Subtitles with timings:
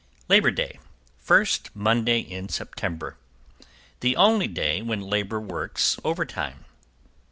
[0.29, 0.79] =LABOR DAY,
[1.19, 3.17] First Monday in September.=
[3.99, 6.65] The only day when labor works overtime.